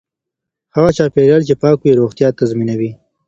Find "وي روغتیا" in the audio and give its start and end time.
1.81-2.27